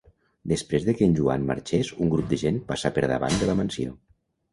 Després 0.51 0.85
de 0.85 0.95
que 1.01 1.09
en 1.09 1.11
Joan 1.19 1.45
marxés, 1.49 1.91
un 2.05 2.09
grup 2.13 2.31
de 2.31 2.39
gent 2.45 2.57
passa 2.71 2.91
per 2.97 3.05
davant 3.13 3.37
de 3.43 3.51
la 3.51 3.57
mansió. 3.61 3.93